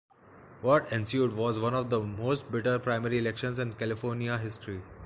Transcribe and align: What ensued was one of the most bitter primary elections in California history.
What 0.63 0.91
ensued 0.91 1.33
was 1.37 1.59
one 1.59 1.75
of 1.75 1.91
the 1.91 1.99
most 1.99 2.49
bitter 2.51 2.79
primary 2.79 3.19
elections 3.19 3.59
in 3.59 3.73
California 3.73 4.35
history. 4.35 4.81